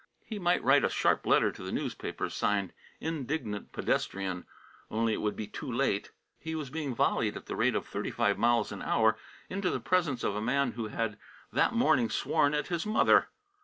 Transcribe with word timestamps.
He 0.25 0.39
might 0.39 0.63
write 0.63 0.83
a 0.83 0.89
sharp 0.89 1.27
letter 1.27 1.51
to 1.51 1.61
the 1.61 1.71
newspapers, 1.71 2.33
signed, 2.33 2.73
"Indignant 2.99 3.71
Pedestrian," 3.71 4.47
only 4.89 5.13
it 5.13 5.21
would 5.21 5.35
be 5.35 5.45
too 5.45 5.71
late. 5.71 6.11
He 6.39 6.55
was 6.55 6.71
being 6.71 6.95
volleyed 6.95 7.35
at 7.37 7.45
the 7.45 7.55
rate 7.55 7.75
of 7.75 7.85
thirty 7.85 8.09
five 8.09 8.39
miles 8.39 8.71
an 8.71 8.81
hour 8.81 9.15
into 9.47 9.69
the 9.69 9.79
presence 9.79 10.23
of 10.23 10.35
a 10.35 10.41
man 10.41 10.71
who 10.71 10.87
had 10.87 11.19
that 11.53 11.73
morning 11.75 12.09
sworn 12.09 12.55
at 12.55 12.69
his 12.69 12.83
mother. 12.83 13.27